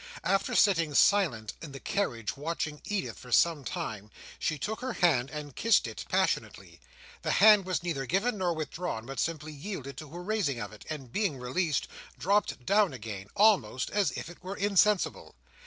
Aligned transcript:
After 0.23 0.55
sitting 0.55 0.95
silent 0.95 1.53
in 1.61 1.73
the 1.73 1.79
carriage 1.79 2.35
watching 2.35 2.81
Edith 2.85 3.19
for 3.19 3.31
some 3.31 3.63
time, 3.63 4.09
she 4.39 4.57
took 4.57 4.79
her 4.81 4.93
hand 4.93 5.29
and 5.29 5.55
kissed 5.55 5.85
it 5.85 6.05
passionately. 6.09 6.81
The 7.21 7.33
hand 7.33 7.65
was 7.65 7.83
neither 7.83 8.07
given 8.07 8.39
nor 8.39 8.51
withdrawn, 8.51 9.05
but 9.05 9.19
simply 9.19 9.53
yielded 9.53 9.97
to 9.97 10.09
her 10.09 10.23
raising 10.23 10.59
of 10.59 10.73
it, 10.73 10.85
and 10.89 11.11
being 11.11 11.37
released, 11.37 11.87
dropped 12.17 12.65
down 12.65 12.93
again, 12.93 13.27
almost 13.35 13.91
as 13.91 14.09
if 14.13 14.27
it 14.27 14.43
were 14.43 14.55
insensible. 14.57 15.35